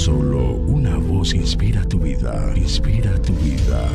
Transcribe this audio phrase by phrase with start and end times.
[0.00, 3.86] Solo una voz inspira tu vida, inspira tu vida.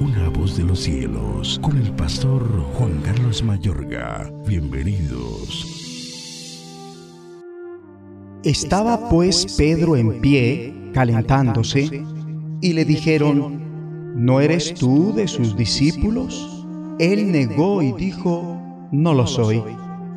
[0.00, 2.42] Una voz de los cielos, con el pastor
[2.74, 4.28] Juan Carlos Mayorga.
[4.48, 5.64] Bienvenidos.
[8.42, 12.04] Estaba pues Pedro en pie, calentándose,
[12.60, 16.66] y le dijeron, ¿no eres tú de sus discípulos?
[16.98, 18.60] Él negó y dijo,
[18.90, 19.62] no lo soy.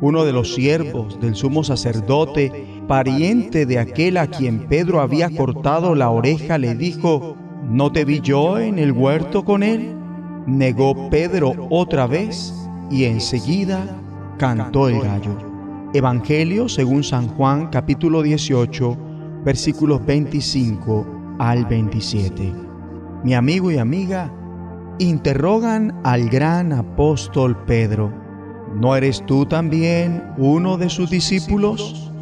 [0.00, 5.94] Uno de los siervos del sumo sacerdote, pariente de aquel a quien Pedro había cortado
[5.94, 7.36] la oreja, le dijo,
[7.68, 9.96] ¿no te vi yo en el huerto con él?
[10.46, 12.54] Negó Pedro otra vez
[12.90, 14.00] y enseguida
[14.38, 15.36] cantó el gallo.
[15.92, 18.96] Evangelio según San Juan capítulo 18
[19.44, 22.52] versículos 25 al 27.
[23.24, 24.32] Mi amigo y amiga
[24.98, 28.27] interrogan al gran apóstol Pedro.
[28.80, 32.12] ¿No eres tú también uno de sus discípulos?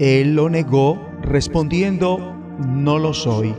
[0.00, 3.54] Él lo negó respondiendo, no lo soy.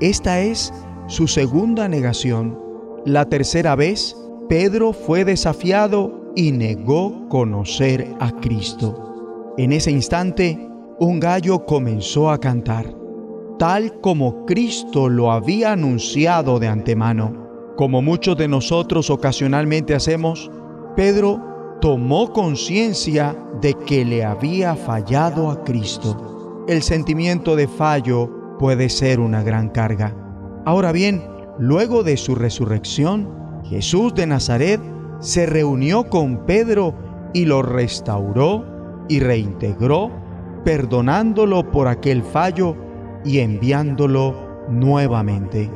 [0.00, 0.70] Esta es
[1.06, 2.58] su segunda negación.
[3.06, 4.14] La tercera vez,
[4.50, 9.54] Pedro fue desafiado y negó conocer a Cristo.
[9.56, 10.68] En ese instante,
[11.00, 12.94] un gallo comenzó a cantar,
[13.58, 17.48] tal como Cristo lo había anunciado de antemano.
[17.78, 20.50] Como muchos de nosotros ocasionalmente hacemos,
[20.94, 21.47] Pedro
[21.80, 26.64] tomó conciencia de que le había fallado a Cristo.
[26.68, 30.14] El sentimiento de fallo puede ser una gran carga.
[30.64, 31.22] Ahora bien,
[31.58, 33.28] luego de su resurrección,
[33.64, 34.80] Jesús de Nazaret
[35.20, 36.94] se reunió con Pedro
[37.32, 38.64] y lo restauró
[39.08, 40.10] y reintegró,
[40.64, 42.76] perdonándolo por aquel fallo
[43.24, 44.34] y enviándolo
[44.68, 45.70] nuevamente.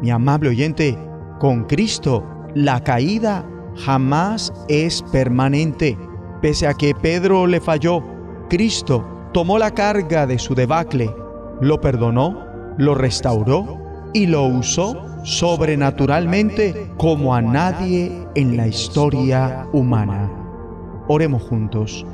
[0.00, 0.96] Mi amable oyente,
[1.38, 5.98] con Cristo la caída jamás es permanente.
[6.40, 8.02] Pese a que Pedro le falló,
[8.48, 11.14] Cristo tomó la carga de su debacle,
[11.60, 12.44] lo perdonó,
[12.78, 13.78] lo restauró
[14.12, 20.30] y lo usó sobrenaturalmente como a nadie en la historia humana.
[21.08, 22.04] Oremos juntos.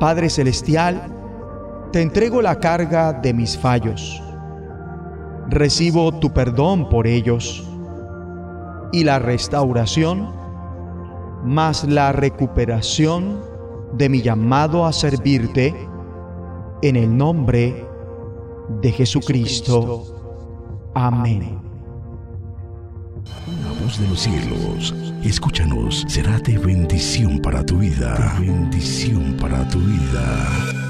[0.00, 1.00] Padre Celestial,
[1.92, 4.22] te entrego la carga de mis fallos.
[5.48, 7.68] Recibo tu perdón por ellos
[8.92, 10.30] y la restauración,
[11.44, 13.40] más la recuperación
[13.94, 15.74] de mi llamado a servirte
[16.82, 17.86] en el nombre
[18.80, 20.04] de Jesucristo.
[20.94, 21.62] Amén
[23.98, 28.36] de los cielos, escúchanos, será de bendición para tu vida.
[28.38, 30.81] bendición para tu vida.